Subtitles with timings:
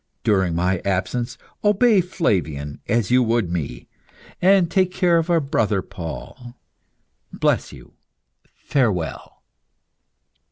[0.23, 3.87] During my absence obey Flavian as you would me,
[4.41, 6.55] and take care of our brother Paul.
[7.31, 7.93] Bless you.
[8.55, 9.43] Farewell."